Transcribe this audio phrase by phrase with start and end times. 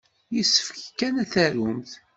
[0.35, 1.91] Yessefk kan ad tarumt.